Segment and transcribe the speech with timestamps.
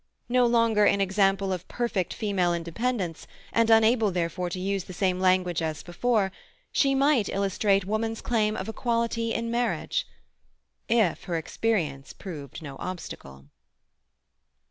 [0.29, 5.19] No longer an example of perfect female independence, and unable therefore to use the same
[5.19, 6.31] language as before,
[6.71, 13.45] she might illustrate woman's claim of equality in marriage.—If her experience proved no obstacle.